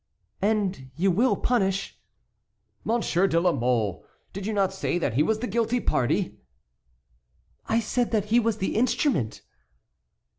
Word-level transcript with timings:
"And 0.41 0.89
you 0.95 1.11
will 1.11 1.35
punish"— 1.35 2.01
"Monsieur 2.83 3.27
de 3.27 3.39
la 3.39 3.51
Mole; 3.51 4.03
did 4.33 4.47
you 4.47 4.51
not 4.53 4.73
say 4.73 4.97
that 4.97 5.13
he 5.13 5.21
was 5.21 5.37
the 5.41 5.47
guilty 5.47 5.79
party?" 5.79 6.39
"I 7.67 7.79
said 7.81 8.09
that 8.09 8.25
he 8.33 8.39
was 8.39 8.57
the 8.57 8.75
instrument." 8.75 9.43